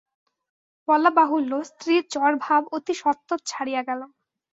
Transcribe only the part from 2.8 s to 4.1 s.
সত্বর ছাড়িয়া গেল।